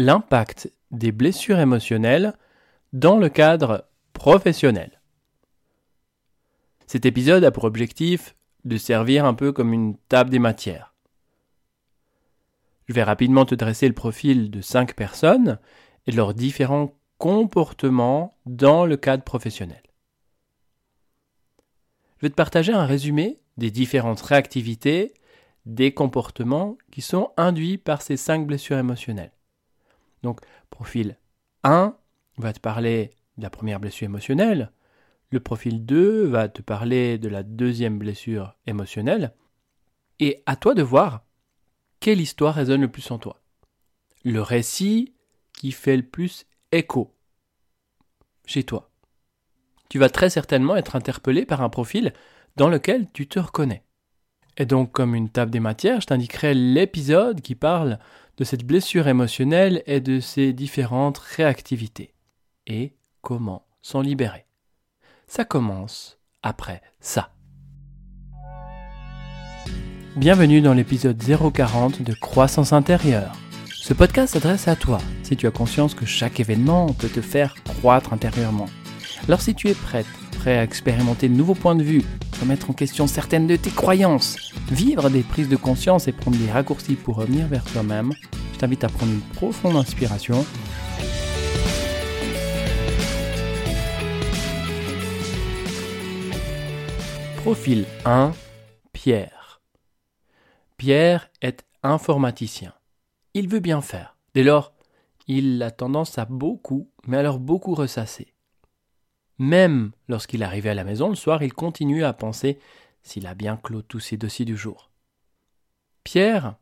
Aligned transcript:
l'impact 0.00 0.72
des 0.90 1.12
blessures 1.12 1.58
émotionnelles 1.58 2.34
dans 2.92 3.18
le 3.18 3.28
cadre 3.28 3.86
professionnel. 4.12 5.00
Cet 6.86 7.04
épisode 7.04 7.44
a 7.44 7.50
pour 7.50 7.64
objectif 7.64 8.34
de 8.64 8.76
servir 8.76 9.24
un 9.24 9.34
peu 9.34 9.52
comme 9.52 9.72
une 9.72 9.96
table 10.08 10.30
des 10.30 10.38
matières. 10.38 10.94
Je 12.88 12.94
vais 12.94 13.02
rapidement 13.02 13.44
te 13.44 13.54
dresser 13.54 13.86
le 13.86 13.94
profil 13.94 14.50
de 14.50 14.60
cinq 14.60 14.96
personnes 14.96 15.58
et 16.06 16.12
leurs 16.12 16.34
différents 16.34 16.92
comportements 17.18 18.36
dans 18.46 18.86
le 18.86 18.96
cadre 18.96 19.22
professionnel. 19.22 19.82
Je 22.16 22.26
vais 22.26 22.30
te 22.30 22.34
partager 22.34 22.72
un 22.72 22.86
résumé 22.86 23.40
des 23.58 23.70
différentes 23.70 24.20
réactivités, 24.20 25.14
des 25.66 25.92
comportements 25.92 26.76
qui 26.90 27.02
sont 27.02 27.32
induits 27.36 27.78
par 27.78 28.02
ces 28.02 28.16
cinq 28.16 28.46
blessures 28.46 28.78
émotionnelles. 28.78 29.32
Donc, 30.22 30.40
profil 30.70 31.18
1 31.64 31.96
va 32.38 32.52
te 32.52 32.60
parler 32.60 33.14
de 33.36 33.42
la 33.42 33.50
première 33.50 33.80
blessure 33.80 34.06
émotionnelle. 34.06 34.72
Le 35.30 35.40
profil 35.40 35.84
2 35.84 36.26
va 36.26 36.48
te 36.48 36.62
parler 36.62 37.18
de 37.18 37.28
la 37.28 37.42
deuxième 37.42 37.98
blessure 37.98 38.56
émotionnelle. 38.66 39.34
Et 40.18 40.42
à 40.46 40.56
toi 40.56 40.74
de 40.74 40.82
voir 40.82 41.24
quelle 42.00 42.20
histoire 42.20 42.54
résonne 42.54 42.80
le 42.80 42.90
plus 42.90 43.10
en 43.10 43.18
toi. 43.18 43.42
Le 44.24 44.42
récit 44.42 45.14
qui 45.52 45.72
fait 45.72 45.96
le 45.96 46.02
plus 46.02 46.46
écho 46.72 47.14
chez 48.46 48.64
toi. 48.64 48.90
Tu 49.88 49.98
vas 49.98 50.10
très 50.10 50.30
certainement 50.30 50.76
être 50.76 50.96
interpellé 50.96 51.44
par 51.44 51.62
un 51.62 51.68
profil 51.68 52.12
dans 52.56 52.68
lequel 52.68 53.10
tu 53.12 53.28
te 53.28 53.38
reconnais. 53.38 53.84
Et 54.56 54.66
donc, 54.66 54.92
comme 54.92 55.14
une 55.14 55.30
table 55.30 55.50
des 55.50 55.60
matières, 55.60 56.00
je 56.00 56.06
t'indiquerai 56.06 56.54
l'épisode 56.54 57.40
qui 57.40 57.54
parle 57.54 57.98
de 58.40 58.44
cette 58.44 58.64
blessure 58.64 59.06
émotionnelle 59.06 59.82
et 59.86 60.00
de 60.00 60.18
ses 60.18 60.54
différentes 60.54 61.18
réactivités. 61.18 62.14
Et 62.66 62.94
comment 63.20 63.66
s'en 63.82 64.00
libérer? 64.00 64.46
Ça 65.26 65.44
commence 65.44 66.18
après 66.42 66.80
ça. 67.00 67.34
Bienvenue 70.16 70.62
dans 70.62 70.72
l'épisode 70.72 71.22
040 71.52 72.00
de 72.00 72.14
Croissance 72.14 72.72
intérieure. 72.72 73.36
Ce 73.74 73.92
podcast 73.92 74.32
s'adresse 74.32 74.68
à 74.68 74.74
toi 74.74 74.98
si 75.22 75.36
tu 75.36 75.46
as 75.46 75.50
conscience 75.50 75.94
que 75.94 76.06
chaque 76.06 76.40
événement 76.40 76.94
peut 76.94 77.10
te 77.10 77.20
faire 77.20 77.54
croître 77.62 78.14
intérieurement. 78.14 78.70
Alors 79.28 79.42
si 79.42 79.54
tu 79.54 79.68
es 79.68 79.74
prête, 79.74 80.06
prêt 80.40 80.56
à 80.56 80.62
expérimenter 80.62 81.28
de 81.28 81.34
nouveaux 81.34 81.54
points 81.54 81.76
de 81.76 81.82
vue, 81.82 82.02
remettre 82.40 82.70
en 82.70 82.72
question 82.72 83.06
certaines 83.06 83.46
de 83.46 83.56
tes 83.56 83.68
croyances, 83.68 84.54
vivre 84.70 85.10
des 85.10 85.22
prises 85.22 85.50
de 85.50 85.56
conscience 85.56 86.08
et 86.08 86.12
prendre 86.12 86.38
des 86.38 86.50
raccourcis 86.50 86.94
pour 86.94 87.16
revenir 87.16 87.46
vers 87.46 87.62
toi-même, 87.62 88.10
je 88.54 88.58
t'invite 88.58 88.82
à 88.82 88.88
prendre 88.88 89.12
une 89.12 89.20
profonde 89.20 89.76
inspiration. 89.76 90.46
Profil 97.36 97.84
1, 98.06 98.32
Pierre. 98.94 99.60
Pierre 100.78 101.28
est 101.42 101.66
informaticien. 101.82 102.72
Il 103.34 103.46
veut 103.46 103.60
bien 103.60 103.82
faire. 103.82 104.16
Dès 104.32 104.42
lors, 104.42 104.72
il 105.26 105.62
a 105.62 105.70
tendance 105.70 106.16
à 106.16 106.24
beaucoup, 106.24 106.88
mais 107.06 107.18
alors 107.18 107.38
beaucoup 107.38 107.74
ressasser. 107.74 108.32
Même 109.40 109.92
lorsqu'il 110.06 110.42
arrivait 110.42 110.68
à 110.68 110.74
la 110.74 110.84
maison 110.84 111.08
le 111.08 111.14
soir, 111.14 111.42
il 111.42 111.54
continuait 111.54 112.02
à 112.02 112.12
penser 112.12 112.58
s'il 113.02 113.26
a 113.26 113.34
bien 113.34 113.56
clos 113.56 113.80
tous 113.80 113.98
ses 113.98 114.18
dossiers 114.18 114.44
du 114.44 114.54
jour. 114.54 114.90
Pierre, 116.04 116.56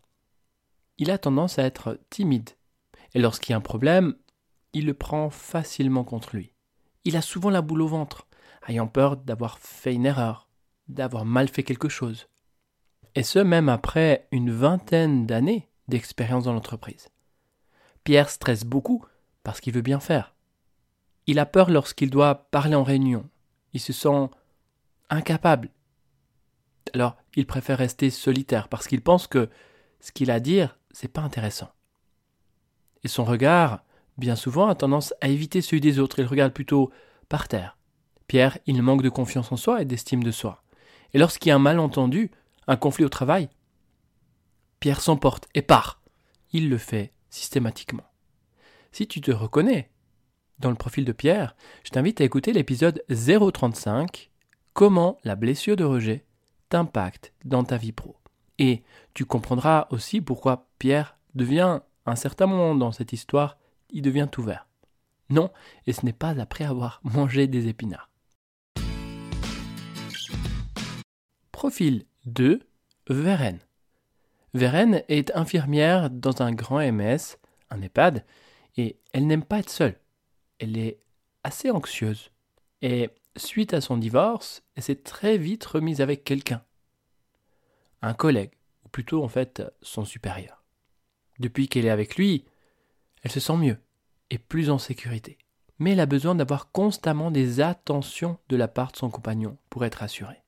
il 0.96 1.10
a 1.10 1.18
tendance 1.18 1.58
à 1.58 1.64
être 1.64 1.98
timide, 2.08 2.50
et 3.14 3.18
lorsqu'il 3.18 3.50
y 3.50 3.54
a 3.54 3.56
un 3.56 3.60
problème, 3.60 4.14
il 4.74 4.86
le 4.86 4.94
prend 4.94 5.28
facilement 5.28 6.04
contre 6.04 6.36
lui. 6.36 6.52
Il 7.04 7.16
a 7.16 7.20
souvent 7.20 7.50
la 7.50 7.62
boule 7.62 7.82
au 7.82 7.88
ventre, 7.88 8.28
ayant 8.68 8.86
peur 8.86 9.16
d'avoir 9.16 9.58
fait 9.58 9.94
une 9.94 10.06
erreur, 10.06 10.48
d'avoir 10.86 11.24
mal 11.24 11.48
fait 11.48 11.64
quelque 11.64 11.88
chose. 11.88 12.28
Et 13.16 13.24
ce, 13.24 13.40
même 13.40 13.68
après 13.68 14.28
une 14.30 14.52
vingtaine 14.52 15.26
d'années 15.26 15.68
d'expérience 15.88 16.44
dans 16.44 16.52
l'entreprise. 16.52 17.08
Pierre 18.04 18.30
stresse 18.30 18.62
beaucoup 18.62 19.04
parce 19.42 19.60
qu'il 19.60 19.74
veut 19.74 19.82
bien 19.82 19.98
faire. 19.98 20.36
Il 21.28 21.38
a 21.38 21.44
peur 21.44 21.70
lorsqu'il 21.70 22.08
doit 22.08 22.46
parler 22.50 22.74
en 22.74 22.82
réunion. 22.82 23.28
Il 23.74 23.80
se 23.80 23.92
sent 23.92 24.30
incapable. 25.10 25.68
Alors, 26.94 27.16
il 27.34 27.46
préfère 27.46 27.76
rester 27.76 28.08
solitaire 28.08 28.68
parce 28.68 28.88
qu'il 28.88 29.02
pense 29.02 29.26
que 29.26 29.50
ce 30.00 30.10
qu'il 30.10 30.30
a 30.30 30.34
à 30.34 30.40
dire, 30.40 30.78
c'est 30.90 31.12
pas 31.12 31.20
intéressant. 31.20 31.70
Et 33.04 33.08
son 33.08 33.26
regard, 33.26 33.84
bien 34.16 34.36
souvent, 34.36 34.68
a 34.68 34.74
tendance 34.74 35.12
à 35.20 35.28
éviter 35.28 35.60
celui 35.60 35.82
des 35.82 35.98
autres. 35.98 36.18
Il 36.18 36.24
regarde 36.24 36.54
plutôt 36.54 36.90
par 37.28 37.46
terre. 37.46 37.76
Pierre, 38.26 38.56
il 38.64 38.82
manque 38.82 39.02
de 39.02 39.10
confiance 39.10 39.52
en 39.52 39.56
soi 39.56 39.82
et 39.82 39.84
d'estime 39.84 40.24
de 40.24 40.30
soi. 40.30 40.62
Et 41.12 41.18
lorsqu'il 41.18 41.50
y 41.50 41.52
a 41.52 41.56
un 41.56 41.60
malentendu, 41.60 42.30
un 42.66 42.76
conflit 42.76 43.04
au 43.04 43.10
travail, 43.10 43.50
Pierre 44.80 45.02
s'emporte 45.02 45.46
et 45.54 45.60
part. 45.62 46.00
Il 46.52 46.70
le 46.70 46.78
fait 46.78 47.12
systématiquement. 47.28 48.10
Si 48.92 49.06
tu 49.06 49.20
te 49.20 49.30
reconnais 49.30 49.90
dans 50.58 50.70
le 50.70 50.76
profil 50.76 51.04
de 51.04 51.12
Pierre, 51.12 51.54
je 51.84 51.90
t'invite 51.90 52.20
à 52.20 52.24
écouter 52.24 52.52
l'épisode 52.52 53.04
035 53.08 54.30
Comment 54.72 55.18
la 55.24 55.36
blessure 55.36 55.76
de 55.76 55.84
rejet 55.84 56.24
t'impacte 56.68 57.32
dans 57.44 57.64
ta 57.64 57.76
vie 57.76 57.92
pro. 57.92 58.16
Et 58.58 58.82
tu 59.14 59.24
comprendras 59.24 59.86
aussi 59.90 60.20
pourquoi 60.20 60.68
Pierre 60.78 61.16
devient, 61.34 61.80
à 62.06 62.10
un 62.10 62.16
certain 62.16 62.46
moment 62.46 62.74
dans 62.74 62.92
cette 62.92 63.12
histoire, 63.12 63.56
il 63.90 64.02
devient 64.02 64.28
ouvert. 64.36 64.66
Non, 65.30 65.50
et 65.86 65.92
ce 65.92 66.04
n'est 66.04 66.12
pas 66.12 66.40
après 66.40 66.64
avoir 66.64 67.00
mangé 67.04 67.46
des 67.46 67.68
épinards. 67.68 68.10
Profil 71.52 72.04
2 72.26 72.60
Vérène. 73.08 73.60
Vérène 74.54 75.02
est 75.08 75.34
infirmière 75.34 76.10
dans 76.10 76.42
un 76.42 76.52
grand 76.52 76.80
MS, 76.80 77.38
un 77.70 77.80
EHPAD, 77.80 78.24
et 78.76 78.98
elle 79.12 79.26
n'aime 79.26 79.44
pas 79.44 79.60
être 79.60 79.70
seule 79.70 79.98
elle 80.58 80.76
est 80.76 80.98
assez 81.44 81.70
anxieuse. 81.70 82.30
Et 82.82 83.10
suite 83.36 83.74
à 83.74 83.80
son 83.80 83.96
divorce, 83.96 84.62
elle 84.74 84.82
s'est 84.82 85.02
très 85.02 85.38
vite 85.38 85.64
remise 85.64 86.00
avec 86.00 86.24
quelqu'un. 86.24 86.62
Un 88.02 88.14
collègue, 88.14 88.52
ou 88.84 88.88
plutôt 88.88 89.24
en 89.24 89.28
fait 89.28 89.62
son 89.82 90.04
supérieur. 90.04 90.62
Depuis 91.38 91.68
qu'elle 91.68 91.86
est 91.86 91.90
avec 91.90 92.16
lui, 92.16 92.44
elle 93.22 93.30
se 93.30 93.40
sent 93.40 93.56
mieux 93.56 93.78
et 94.30 94.38
plus 94.38 94.70
en 94.70 94.78
sécurité. 94.78 95.38
Mais 95.78 95.92
elle 95.92 96.00
a 96.00 96.06
besoin 96.06 96.34
d'avoir 96.34 96.72
constamment 96.72 97.30
des 97.30 97.60
attentions 97.60 98.38
de 98.48 98.56
la 98.56 98.68
part 98.68 98.92
de 98.92 98.96
son 98.96 99.10
compagnon 99.10 99.56
pour 99.70 99.84
être 99.84 100.02
assurée. 100.02 100.42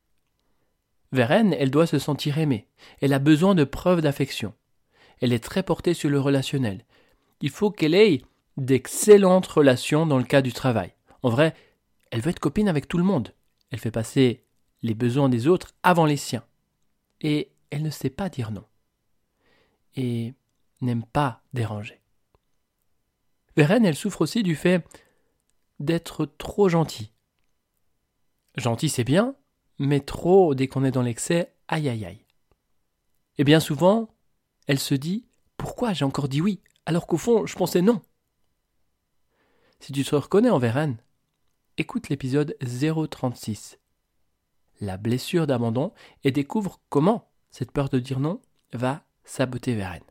Elle, 1.12 1.54
elle 1.54 1.71
doit 1.71 1.87
se 1.87 1.98
sentir 1.98 2.38
aimée. 2.38 2.66
Elle 3.00 3.12
a 3.12 3.19
besoin 3.19 3.54
de 3.54 3.65
preuves 3.65 4.00
d'affection. 4.00 4.54
Elle 5.21 5.32
est 5.32 5.42
très 5.42 5.62
portée 5.62 5.94
sur 5.94 6.10
le 6.10 6.21
relationnel. 6.21 6.84
Il 7.41 7.50
faut 7.50 7.71
qu'elle 7.71 7.94
ait 7.94 8.22
d'excellentes 8.60 9.47
relations 9.47 10.06
dans 10.06 10.19
le 10.19 10.25
cas 10.25 10.43
du 10.43 10.53
travail. 10.53 10.94
En 11.22 11.31
vrai, 11.31 11.54
elle 12.10 12.21
veut 12.21 12.31
être 12.31 12.38
copine 12.38 12.69
avec 12.69 12.87
tout 12.87 12.98
le 12.98 13.04
monde. 13.04 13.34
Elle 13.71 13.78
fait 13.78 13.91
passer 13.91 14.44
les 14.82 14.94
besoins 14.94 15.28
des 15.28 15.48
autres 15.48 15.75
avant 15.82 16.04
les 16.04 16.16
siens. 16.16 16.44
Et 17.21 17.50
elle 17.71 17.82
ne 17.82 17.91
sait 17.91 18.10
pas 18.10 18.28
dire 18.28 18.50
non. 18.50 18.65
Et 19.97 20.34
n'aime 20.82 21.04
pas 21.04 21.43
déranger. 21.53 22.00
Vérène, 23.56 23.84
elle 23.84 23.97
souffre 23.97 24.22
aussi 24.22 24.43
du 24.43 24.54
fait 24.54 24.87
d'être 25.78 26.27
trop 26.27 26.69
gentille. 26.69 27.10
Gentil, 28.56 28.88
c'est 28.91 29.04
bien, 29.04 29.34
mais 29.78 30.00
trop, 30.00 30.54
dès 30.54 30.69
qu'on 30.69 30.84
est 30.84 30.91
dans 30.91 31.03
l'excès, 31.03 31.54
aïe 31.69 31.88
aïe 31.88 32.04
aïe. 32.04 32.27
Et 33.38 33.44
bien 33.44 33.60
souvent, 33.60 34.10
elle 34.66 34.78
se 34.78 34.94
dit 34.94 35.27
Pourquoi 35.56 35.94
j'ai 35.94 36.04
encore 36.04 36.28
dit 36.28 36.42
oui, 36.42 36.60
alors 36.84 37.06
qu'au 37.06 37.16
fond, 37.16 37.47
je 37.47 37.56
pensais 37.56 37.81
non? 37.81 38.03
Si 39.80 39.92
tu 39.92 40.04
te 40.04 40.15
reconnais 40.15 40.50
en 40.50 40.59
Vérène, 40.59 40.98
écoute 41.78 42.10
l'épisode 42.10 42.54
036, 42.60 43.78
la 44.82 44.98
blessure 44.98 45.47
d'abandon, 45.47 45.92
et 46.22 46.30
découvre 46.30 46.80
comment 46.91 47.30
cette 47.50 47.72
peur 47.72 47.88
de 47.88 47.98
dire 47.98 48.21
non 48.21 48.42
va 48.74 49.03
saboter 49.24 49.74
Vérène. 49.74 50.03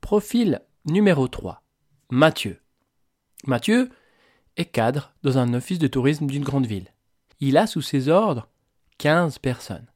Profil 0.00 0.62
numéro 0.86 1.28
3. 1.28 1.62
Mathieu. 2.10 2.60
Mathieu 3.46 3.90
est 4.56 4.64
cadre 4.64 5.12
dans 5.22 5.36
un 5.36 5.52
office 5.52 5.78
de 5.78 5.88
tourisme 5.88 6.26
d'une 6.26 6.44
grande 6.44 6.66
ville. 6.66 6.88
Il 7.40 7.58
a 7.58 7.66
sous 7.66 7.82
ses 7.82 8.08
ordres 8.08 8.48
15 8.98 9.38
personnes. 9.38 9.86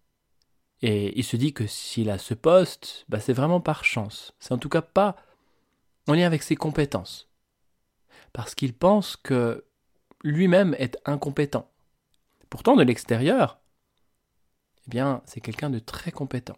Et 0.82 1.18
il 1.18 1.24
se 1.24 1.36
dit 1.36 1.54
que 1.54 1.66
s'il 1.66 2.10
a 2.10 2.18
ce 2.18 2.34
poste, 2.34 3.06
bah 3.08 3.18
c'est 3.18 3.32
vraiment 3.32 3.60
par 3.60 3.84
chance. 3.84 4.34
C'est 4.38 4.52
en 4.52 4.58
tout 4.58 4.68
cas 4.68 4.82
pas 4.82 5.16
en 6.08 6.14
lien 6.14 6.26
avec 6.26 6.42
ses 6.42 6.56
compétences. 6.56 7.28
Parce 8.32 8.54
qu'il 8.54 8.74
pense 8.74 9.16
que 9.16 9.64
lui-même 10.22 10.74
est 10.78 10.98
incompétent. 11.04 11.70
Pourtant, 12.50 12.76
de 12.76 12.82
l'extérieur, 12.82 13.58
eh 14.86 14.90
bien, 14.90 15.22
c'est 15.26 15.40
quelqu'un 15.40 15.70
de 15.70 15.78
très 15.78 16.12
compétent. 16.12 16.56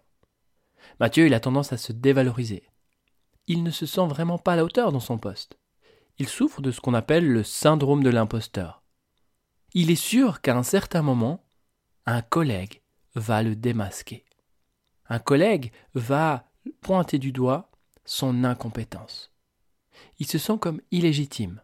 Mathieu, 0.99 1.27
il 1.27 1.35
a 1.35 1.41
tendance 1.41 1.73
à 1.73 1.77
se 1.77 1.93
dévaloriser. 1.93 2.65
Il 3.47 3.63
ne 3.63 3.71
se 3.71 3.87
sent 3.87 4.07
vraiment 4.07 4.39
pas 4.39 4.53
à 4.53 4.57
la 4.57 4.65
hauteur 4.65 4.93
dans 4.93 5.01
son 5.01 5.19
poste. 5.19 5.59
Il 6.19 6.29
souffre 6.29 6.61
de 6.61 6.71
ce 6.71 6.81
qu'on 6.81 6.95
appelle 6.95 7.27
le 7.27 7.43
syndrome 7.43 8.03
de 8.03 8.11
l'imposteur. 8.11 8.83
Il 9.75 9.91
est 9.91 9.97
sûr 9.97 10.41
qu'à 10.41 10.57
un 10.57 10.63
certain 10.63 11.03
moment, 11.03 11.45
un 12.07 12.23
collègue 12.23 12.83
va 13.15 13.43
le 13.43 13.57
démasquer. 13.57 14.25
Un 15.09 15.19
collègue 15.19 15.73
va 15.95 16.49
pointer 16.81 17.19
du 17.19 17.33
doigt 17.33 17.71
son 18.05 18.45
incompétence. 18.45 19.30
Il 20.19 20.27
se 20.27 20.39
sent 20.39 20.59
comme 20.61 20.81
illégitime. 20.91 21.63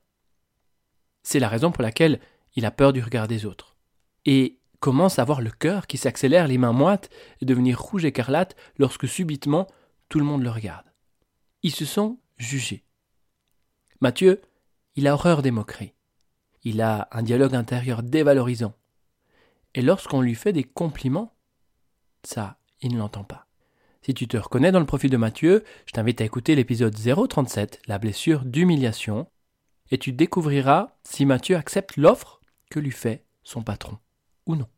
C'est 1.22 1.40
la 1.40 1.48
raison 1.48 1.72
pour 1.72 1.82
laquelle 1.82 2.20
il 2.54 2.64
a 2.64 2.70
peur 2.70 2.92
du 2.92 3.02
regard 3.02 3.28
des 3.28 3.46
autres. 3.46 3.76
Et 4.24 4.58
commence 4.80 5.18
à 5.18 5.22
avoir 5.22 5.40
le 5.40 5.50
cœur 5.50 5.86
qui 5.86 5.98
s'accélère, 5.98 6.48
les 6.48 6.58
mains 6.58 6.72
moites, 6.72 7.10
et 7.40 7.44
devenir 7.44 7.80
rouge 7.80 8.04
écarlate 8.04 8.56
lorsque 8.78 9.08
subitement 9.08 9.66
tout 10.08 10.18
le 10.18 10.24
monde 10.24 10.42
le 10.42 10.50
regarde. 10.50 10.86
Il 11.62 11.72
se 11.72 11.84
sent 11.84 12.16
jugé. 12.36 12.84
Mathieu, 14.00 14.40
il 14.94 15.06
a 15.06 15.14
horreur 15.14 15.42
des 15.42 15.50
moqueries. 15.50 15.94
Il 16.62 16.80
a 16.80 17.08
un 17.12 17.22
dialogue 17.22 17.54
intérieur 17.54 18.02
dévalorisant. 18.02 18.74
Et 19.74 19.82
lorsqu'on 19.82 20.20
lui 20.20 20.34
fait 20.34 20.52
des 20.52 20.64
compliments, 20.64 21.34
ça, 22.24 22.58
il 22.80 22.92
ne 22.92 22.98
l'entend 22.98 23.24
pas. 23.24 23.45
Si 24.06 24.14
tu 24.14 24.28
te 24.28 24.36
reconnais 24.36 24.70
dans 24.70 24.78
le 24.78 24.86
profil 24.86 25.10
de 25.10 25.16
Mathieu, 25.16 25.64
je 25.84 25.90
t'invite 25.90 26.20
à 26.20 26.24
écouter 26.24 26.54
l'épisode 26.54 26.94
037, 26.94 27.80
la 27.88 27.98
blessure 27.98 28.44
d'humiliation, 28.44 29.26
et 29.90 29.98
tu 29.98 30.12
découvriras 30.12 30.90
si 31.02 31.26
Mathieu 31.26 31.56
accepte 31.56 31.96
l'offre 31.96 32.40
que 32.70 32.78
lui 32.78 32.92
fait 32.92 33.24
son 33.42 33.64
patron 33.64 33.98
ou 34.46 34.54
non. 34.54 34.68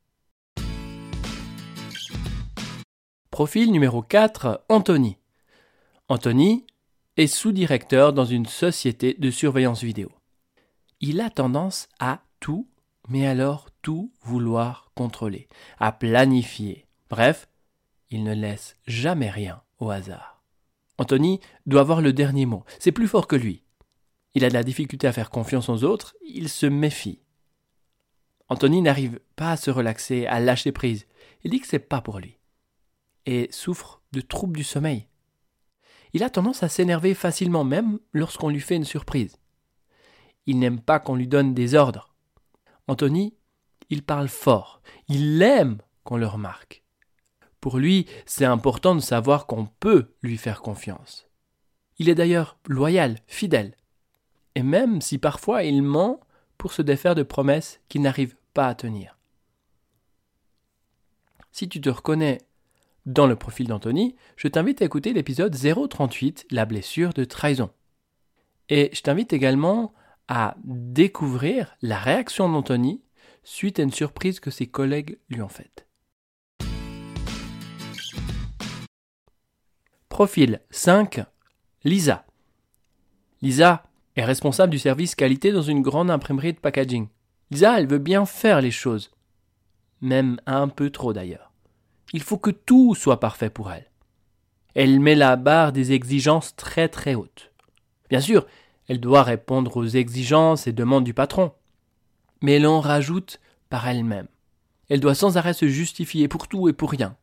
Profil 3.30 3.70
numéro 3.70 4.00
4, 4.00 4.64
Anthony. 4.70 5.18
Anthony 6.08 6.64
est 7.18 7.26
sous-directeur 7.26 8.14
dans 8.14 8.24
une 8.24 8.46
société 8.46 9.14
de 9.18 9.30
surveillance 9.30 9.82
vidéo. 9.82 10.10
Il 11.02 11.20
a 11.20 11.28
tendance 11.28 11.90
à 11.98 12.22
tout, 12.40 12.66
mais 13.10 13.26
alors 13.26 13.68
tout 13.82 14.10
vouloir 14.22 14.90
contrôler, 14.94 15.48
à 15.78 15.92
planifier. 15.92 16.86
Bref, 17.10 17.46
il 18.10 18.24
ne 18.24 18.34
laisse 18.34 18.76
jamais 18.86 19.30
rien 19.30 19.62
au 19.78 19.90
hasard. 19.90 20.42
Anthony 20.98 21.40
doit 21.66 21.82
avoir 21.82 22.00
le 22.00 22.12
dernier 22.12 22.46
mot. 22.46 22.64
C'est 22.78 22.92
plus 22.92 23.08
fort 23.08 23.26
que 23.26 23.36
lui. 23.36 23.62
Il 24.34 24.44
a 24.44 24.48
de 24.48 24.54
la 24.54 24.64
difficulté 24.64 25.06
à 25.06 25.12
faire 25.12 25.30
confiance 25.30 25.68
aux 25.68 25.84
autres, 25.84 26.16
il 26.26 26.48
se 26.48 26.66
méfie. 26.66 27.20
Anthony 28.48 28.82
n'arrive 28.82 29.20
pas 29.36 29.52
à 29.52 29.56
se 29.56 29.70
relaxer, 29.70 30.26
à 30.26 30.40
lâcher 30.40 30.72
prise. 30.72 31.06
Il 31.44 31.50
dit 31.50 31.60
que 31.60 31.66
c'est 31.66 31.78
pas 31.78 32.00
pour 32.00 32.18
lui. 32.18 32.38
Et 33.26 33.48
souffre 33.50 34.02
de 34.12 34.20
troubles 34.20 34.56
du 34.56 34.64
sommeil. 34.64 35.06
Il 36.14 36.22
a 36.22 36.30
tendance 36.30 36.62
à 36.62 36.68
s'énerver 36.68 37.14
facilement, 37.14 37.64
même 37.64 37.98
lorsqu'on 38.12 38.48
lui 38.48 38.60
fait 38.60 38.76
une 38.76 38.84
surprise. 38.84 39.36
Il 40.46 40.58
n'aime 40.58 40.80
pas 40.80 40.98
qu'on 40.98 41.14
lui 41.14 41.28
donne 41.28 41.52
des 41.52 41.74
ordres. 41.74 42.14
Anthony, 42.86 43.34
il 43.90 44.02
parle 44.02 44.28
fort. 44.28 44.80
Il 45.08 45.42
aime 45.42 45.78
qu'on 46.04 46.16
le 46.16 46.26
remarque. 46.26 46.82
Pour 47.60 47.78
lui, 47.78 48.06
c'est 48.26 48.44
important 48.44 48.94
de 48.94 49.00
savoir 49.00 49.46
qu'on 49.46 49.66
peut 49.66 50.14
lui 50.22 50.36
faire 50.36 50.62
confiance. 50.62 51.28
Il 51.98 52.08
est 52.08 52.14
d'ailleurs 52.14 52.58
loyal, 52.66 53.18
fidèle. 53.26 53.74
Et 54.54 54.62
même 54.62 55.00
si 55.00 55.18
parfois 55.18 55.64
il 55.64 55.82
ment 55.82 56.20
pour 56.56 56.72
se 56.72 56.82
défaire 56.82 57.14
de 57.14 57.22
promesses 57.22 57.80
qu'il 57.88 58.02
n'arrive 58.02 58.36
pas 58.54 58.68
à 58.68 58.74
tenir. 58.74 59.18
Si 61.50 61.68
tu 61.68 61.80
te 61.80 61.88
reconnais 61.88 62.38
dans 63.06 63.26
le 63.26 63.36
profil 63.36 63.66
d'Anthony, 63.66 64.14
je 64.36 64.48
t'invite 64.48 64.82
à 64.82 64.84
écouter 64.84 65.12
l'épisode 65.12 65.56
038, 65.56 66.46
la 66.50 66.66
blessure 66.66 67.12
de 67.14 67.24
trahison. 67.24 67.70
Et 68.68 68.90
je 68.92 69.00
t'invite 69.00 69.32
également 69.32 69.94
à 70.28 70.56
découvrir 70.62 71.76
la 71.80 71.98
réaction 71.98 72.48
d'Anthony 72.48 73.02
suite 73.42 73.80
à 73.80 73.82
une 73.82 73.92
surprise 73.92 74.40
que 74.40 74.50
ses 74.50 74.66
collègues 74.66 75.18
lui 75.30 75.40
ont 75.40 75.48
faite. 75.48 75.87
Profil 80.18 80.60
5. 80.72 81.20
Lisa. 81.84 82.26
Lisa 83.40 83.84
est 84.16 84.24
responsable 84.24 84.72
du 84.72 84.78
service 84.80 85.14
qualité 85.14 85.52
dans 85.52 85.62
une 85.62 85.80
grande 85.80 86.10
imprimerie 86.10 86.54
de 86.54 86.58
packaging. 86.58 87.06
Lisa, 87.52 87.78
elle 87.78 87.86
veut 87.86 88.00
bien 88.00 88.26
faire 88.26 88.60
les 88.60 88.72
choses. 88.72 89.12
Même 90.00 90.40
un 90.44 90.66
peu 90.66 90.90
trop 90.90 91.12
d'ailleurs. 91.12 91.52
Il 92.12 92.20
faut 92.20 92.36
que 92.36 92.50
tout 92.50 92.96
soit 92.96 93.20
parfait 93.20 93.48
pour 93.48 93.70
elle. 93.70 93.92
Elle 94.74 94.98
met 94.98 95.14
la 95.14 95.36
barre 95.36 95.70
des 95.70 95.92
exigences 95.92 96.56
très 96.56 96.88
très 96.88 97.14
hautes. 97.14 97.52
Bien 98.10 98.20
sûr, 98.20 98.44
elle 98.88 98.98
doit 98.98 99.22
répondre 99.22 99.76
aux 99.76 99.86
exigences 99.86 100.66
et 100.66 100.72
demandes 100.72 101.04
du 101.04 101.14
patron. 101.14 101.52
Mais 102.42 102.54
elle 102.54 102.66
en 102.66 102.80
rajoute 102.80 103.38
par 103.70 103.86
elle-même. 103.86 104.26
Elle 104.88 104.98
doit 104.98 105.14
sans 105.14 105.36
arrêt 105.36 105.54
se 105.54 105.68
justifier 105.68 106.26
pour 106.26 106.48
tout 106.48 106.68
et 106.68 106.72
pour 106.72 106.90
rien. 106.90 107.16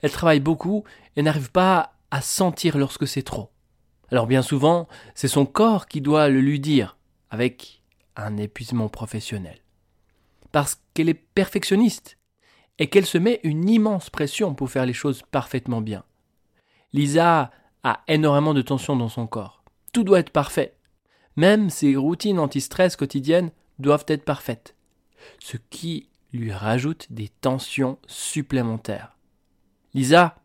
Elle 0.00 0.12
travaille 0.12 0.40
beaucoup 0.40 0.84
et 1.16 1.20
n'arrive 1.20 1.50
pas 1.50 1.92
à 2.12 2.20
sentir 2.20 2.76
lorsque 2.76 3.08
c'est 3.08 3.22
trop. 3.22 3.50
Alors 4.10 4.26
bien 4.26 4.42
souvent, 4.42 4.86
c'est 5.14 5.28
son 5.28 5.46
corps 5.46 5.86
qui 5.86 6.02
doit 6.02 6.28
le 6.28 6.42
lui 6.42 6.60
dire, 6.60 6.98
avec 7.30 7.82
un 8.16 8.36
épuisement 8.36 8.90
professionnel. 8.90 9.58
Parce 10.52 10.78
qu'elle 10.92 11.08
est 11.08 11.14
perfectionniste 11.14 12.18
et 12.78 12.88
qu'elle 12.88 13.06
se 13.06 13.16
met 13.16 13.40
une 13.44 13.66
immense 13.66 14.10
pression 14.10 14.54
pour 14.54 14.70
faire 14.70 14.84
les 14.84 14.92
choses 14.92 15.22
parfaitement 15.30 15.80
bien. 15.80 16.04
Lisa 16.92 17.50
a 17.82 18.02
énormément 18.08 18.52
de 18.52 18.60
tension 18.60 18.94
dans 18.94 19.08
son 19.08 19.26
corps. 19.26 19.64
Tout 19.94 20.04
doit 20.04 20.20
être 20.20 20.30
parfait. 20.30 20.76
Même 21.36 21.70
ses 21.70 21.96
routines 21.96 22.38
anti-stress 22.38 22.96
quotidiennes 22.96 23.52
doivent 23.78 24.04
être 24.08 24.26
parfaites. 24.26 24.76
Ce 25.38 25.56
qui 25.70 26.10
lui 26.34 26.52
rajoute 26.52 27.06
des 27.10 27.28
tensions 27.28 27.98
supplémentaires. 28.06 29.16
Lisa, 29.94 30.41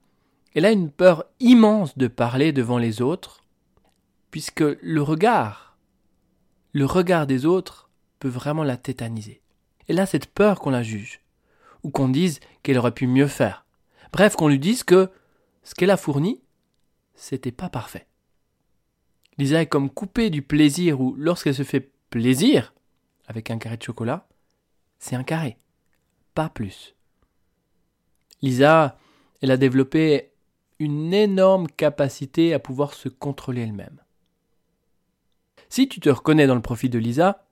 elle 0.57 0.65
a 0.65 0.71
une 0.71 0.89
peur 0.89 1.25
immense 1.39 1.99
de 1.99 2.07
parler 2.07 2.51
devant 2.51 2.79
les 2.79 3.03
autres, 3.03 3.43
puisque 4.31 4.63
le 4.81 5.03
regard, 5.03 5.77
le 6.73 6.83
regard 6.83 7.27
des 7.27 7.45
autres 7.45 7.91
peut 8.17 8.27
vraiment 8.27 8.63
la 8.63 8.75
tétaniser. 8.75 9.43
Elle 9.87 9.99
a 9.99 10.07
cette 10.07 10.25
peur 10.25 10.59
qu'on 10.59 10.71
la 10.71 10.81
juge, 10.81 11.21
ou 11.83 11.91
qu'on 11.91 12.09
dise 12.09 12.39
qu'elle 12.63 12.79
aurait 12.79 12.95
pu 12.95 13.05
mieux 13.05 13.27
faire. 13.27 13.67
Bref, 14.11 14.35
qu'on 14.35 14.47
lui 14.47 14.57
dise 14.57 14.83
que 14.83 15.11
ce 15.61 15.75
qu'elle 15.75 15.91
a 15.91 15.95
fourni, 15.95 16.41
c'était 17.13 17.51
pas 17.51 17.69
parfait. 17.69 18.07
Lisa 19.37 19.61
est 19.61 19.67
comme 19.67 19.91
coupée 19.91 20.31
du 20.31 20.41
plaisir 20.41 20.99
où, 20.99 21.13
lorsqu'elle 21.19 21.53
se 21.53 21.61
fait 21.61 21.91
plaisir 22.09 22.73
avec 23.27 23.51
un 23.51 23.59
carré 23.59 23.77
de 23.77 23.83
chocolat, 23.83 24.27
c'est 24.97 25.15
un 25.15 25.23
carré, 25.23 25.59
pas 26.33 26.49
plus. 26.49 26.95
Lisa, 28.41 28.97
elle 29.43 29.51
a 29.51 29.57
développé 29.57 30.31
une 30.79 31.13
énorme 31.13 31.67
capacité 31.67 32.53
à 32.53 32.59
pouvoir 32.59 32.93
se 32.93 33.09
contrôler 33.09 33.61
elle-même. 33.61 34.01
Si 35.69 35.87
tu 35.89 35.99
te 35.99 36.09
reconnais 36.09 36.47
dans 36.47 36.55
le 36.55 36.61
profil 36.61 36.89
de 36.89 36.99
Lisa, 36.99 37.45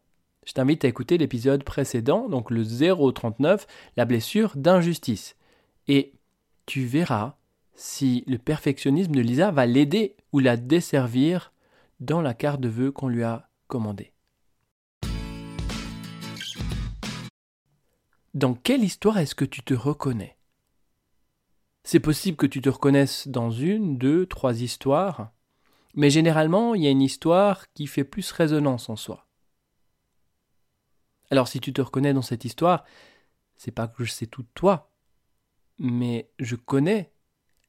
je 0.46 0.54
t'invite 0.54 0.86
à 0.86 0.88
écouter 0.88 1.18
l'épisode 1.18 1.64
précédent, 1.64 2.30
donc 2.30 2.52
le 2.52 2.64
039, 2.64 3.66
la 3.98 4.06
blessure 4.06 4.54
d'injustice. 4.56 5.36
Et 5.88 6.14
tu 6.66 6.86
verras 6.86 7.36
si 7.74 8.24
le 8.28 8.38
perfectionnisme 8.38 9.12
de 9.12 9.22
Lisa 9.22 9.52
va 9.52 9.66
l'aider 9.66 10.16
ou 10.32 10.40
la 10.40 10.56
desservir 10.56 11.52
dans 12.00 12.22
la 12.22 12.34
carte 12.34 12.62
de 12.62 12.70
vœux 12.70 12.92
qu'on 12.92 13.08
lui 13.08 13.24
a 13.24 13.50
commandée. 13.68 14.14
Dans 18.34 18.54
quelle 18.54 18.84
histoire 18.84 19.18
est-ce 19.18 19.36
que 19.36 19.46
tu 19.46 19.64
te 19.64 19.74
reconnais? 19.74 20.35
C'est 21.88 22.00
possible 22.00 22.36
que 22.36 22.48
tu 22.48 22.62
te 22.62 22.70
reconnaisses 22.70 23.28
dans 23.28 23.52
une, 23.52 24.00
deux, 24.00 24.26
trois 24.26 24.60
histoires, 24.64 25.32
mais 25.94 26.10
généralement 26.10 26.74
il 26.74 26.82
y 26.82 26.88
a 26.88 26.90
une 26.90 27.04
histoire 27.04 27.72
qui 27.74 27.86
fait 27.86 28.04
plus 28.04 28.32
résonance 28.32 28.90
en 28.90 28.96
soi. 28.96 29.28
Alors 31.30 31.48
si 31.48 31.60
tu 31.60 31.74
te 31.74 31.84
reconnais 31.84 32.12
dans 32.12 32.24
cette 32.24 32.44
histoire, 32.44 32.86
c'est 33.56 33.70
pas 33.70 33.88
que 33.88 34.04
je 34.04 34.12
sais 34.12 34.26
tout 34.26 34.42
de 34.42 34.50
toi, 34.56 34.92
mais 35.78 36.32
je 36.40 36.56
connais 36.56 37.14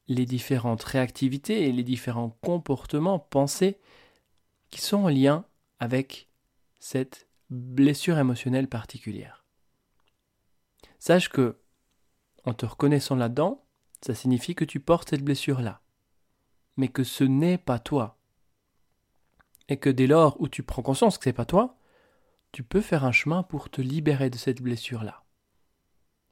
les 0.08 0.24
différentes 0.24 0.82
réactivités 0.82 1.68
et 1.68 1.72
les 1.72 1.84
différents 1.84 2.30
comportements, 2.40 3.18
pensés 3.18 3.78
qui 4.70 4.80
sont 4.80 5.04
en 5.04 5.08
lien 5.08 5.44
avec 5.78 6.30
cette 6.80 7.28
blessure 7.50 8.16
émotionnelle 8.16 8.68
particulière. 8.68 9.44
Sache 10.98 11.28
que, 11.28 11.58
en 12.46 12.54
te 12.54 12.64
reconnaissant 12.64 13.14
là-dedans, 13.14 13.65
ça 14.04 14.14
signifie 14.14 14.54
que 14.54 14.64
tu 14.64 14.80
portes 14.80 15.10
cette 15.10 15.24
blessure-là, 15.24 15.80
mais 16.76 16.88
que 16.88 17.04
ce 17.04 17.24
n'est 17.24 17.58
pas 17.58 17.78
toi. 17.78 18.18
Et 19.68 19.78
que 19.78 19.90
dès 19.90 20.06
lors 20.06 20.40
où 20.40 20.48
tu 20.48 20.62
prends 20.62 20.82
conscience 20.82 21.18
que 21.18 21.24
ce 21.24 21.28
n'est 21.30 21.34
pas 21.34 21.44
toi, 21.44 21.76
tu 22.52 22.62
peux 22.62 22.80
faire 22.80 23.04
un 23.04 23.12
chemin 23.12 23.42
pour 23.42 23.68
te 23.68 23.80
libérer 23.80 24.30
de 24.30 24.36
cette 24.36 24.62
blessure-là. 24.62 25.24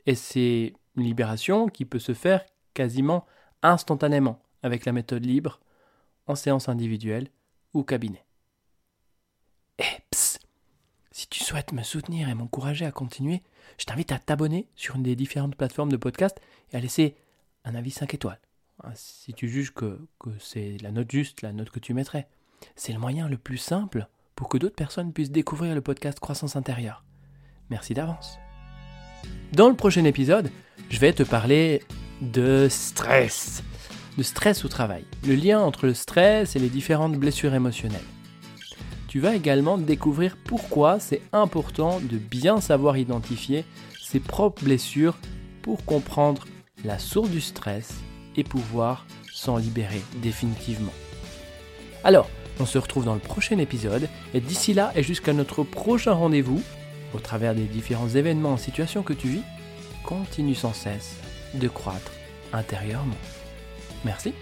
Et 0.06 0.14
c'est 0.14 0.74
une 0.96 1.02
libération 1.02 1.68
qui 1.68 1.84
peut 1.84 1.98
se 1.98 2.14
faire 2.14 2.44
quasiment 2.74 3.26
instantanément, 3.62 4.40
avec 4.62 4.84
la 4.84 4.92
méthode 4.92 5.24
libre, 5.24 5.60
en 6.26 6.34
séance 6.34 6.68
individuelle 6.68 7.30
ou 7.72 7.82
cabinet. 7.82 8.24
Eh, 9.78 10.00
psst 10.10 10.40
Si 11.10 11.26
tu 11.28 11.42
souhaites 11.42 11.72
me 11.72 11.82
soutenir 11.82 12.28
et 12.28 12.34
m'encourager 12.34 12.86
à 12.86 12.92
continuer, 12.92 13.42
je 13.78 13.84
t'invite 13.84 14.12
à 14.12 14.18
t'abonner 14.18 14.68
sur 14.74 14.96
une 14.96 15.02
des 15.02 15.16
différentes 15.16 15.56
plateformes 15.56 15.92
de 15.92 15.96
podcast 15.96 16.40
et 16.72 16.76
à 16.76 16.80
laisser 16.80 17.16
un 17.64 17.74
avis 17.74 17.90
5 17.90 18.14
étoiles. 18.14 18.40
Ah, 18.82 18.92
si 18.94 19.32
tu 19.32 19.48
juges 19.48 19.72
que, 19.72 19.98
que 20.18 20.30
c'est 20.38 20.76
la 20.82 20.90
note 20.90 21.10
juste, 21.10 21.42
la 21.42 21.52
note 21.52 21.70
que 21.70 21.78
tu 21.78 21.94
mettrais. 21.94 22.28
C'est 22.76 22.92
le 22.92 22.98
moyen 22.98 23.28
le 23.28 23.38
plus 23.38 23.58
simple 23.58 24.08
pour 24.34 24.48
que 24.48 24.58
d'autres 24.58 24.74
personnes 24.74 25.12
puissent 25.12 25.30
découvrir 25.30 25.74
le 25.74 25.80
podcast 25.80 26.18
Croissance 26.18 26.56
intérieure. 26.56 27.04
Merci 27.70 27.94
d'avance. 27.94 28.38
Dans 29.52 29.68
le 29.68 29.76
prochain 29.76 30.04
épisode, 30.04 30.50
je 30.90 30.98
vais 30.98 31.12
te 31.12 31.22
parler 31.22 31.82
de 32.20 32.68
stress. 32.68 33.62
De 34.18 34.22
stress 34.22 34.64
au 34.64 34.68
travail. 34.68 35.04
Le 35.26 35.34
lien 35.34 35.60
entre 35.60 35.86
le 35.86 35.94
stress 35.94 36.56
et 36.56 36.58
les 36.58 36.68
différentes 36.68 37.16
blessures 37.16 37.54
émotionnelles. 37.54 38.00
Tu 39.08 39.20
vas 39.20 39.36
également 39.36 39.78
découvrir 39.78 40.36
pourquoi 40.36 40.98
c'est 40.98 41.22
important 41.32 42.00
de 42.00 42.18
bien 42.18 42.60
savoir 42.60 42.96
identifier 42.96 43.64
ses 44.00 44.18
propres 44.18 44.64
blessures 44.64 45.16
pour 45.62 45.84
comprendre 45.84 46.44
la 46.84 46.98
source 46.98 47.30
du 47.30 47.40
stress 47.40 47.94
et 48.36 48.44
pouvoir 48.44 49.06
s'en 49.32 49.56
libérer 49.56 50.02
définitivement. 50.16 50.92
Alors, 52.02 52.28
on 52.60 52.66
se 52.66 52.78
retrouve 52.78 53.04
dans 53.04 53.14
le 53.14 53.20
prochain 53.20 53.58
épisode 53.58 54.08
et 54.32 54.40
d'ici 54.40 54.74
là 54.74 54.92
et 54.94 55.02
jusqu'à 55.02 55.32
notre 55.32 55.64
prochain 55.64 56.12
rendez-vous, 56.12 56.62
au 57.14 57.18
travers 57.18 57.54
des 57.54 57.64
différents 57.64 58.08
événements 58.08 58.52
en 58.52 58.56
situation 58.56 59.02
que 59.02 59.12
tu 59.12 59.28
vis, 59.28 59.42
continue 60.04 60.54
sans 60.54 60.72
cesse 60.72 61.16
de 61.54 61.68
croître 61.68 62.12
intérieurement. 62.52 63.16
Merci. 64.04 64.34